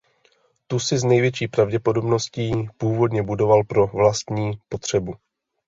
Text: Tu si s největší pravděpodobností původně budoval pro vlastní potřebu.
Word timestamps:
Tu 0.67 0.79
si 0.79 0.97
s 0.97 1.03
největší 1.03 1.47
pravděpodobností 1.47 2.69
původně 2.77 3.23
budoval 3.23 3.63
pro 3.63 3.87
vlastní 3.87 4.51
potřebu. 4.69 5.15